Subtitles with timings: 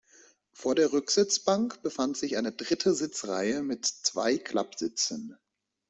[0.51, 5.37] Vor der Rücksitzbank befand sich eine dritte Sitzreihe mit zwei Klappsitzen.